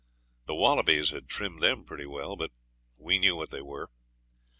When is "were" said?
3.61-3.91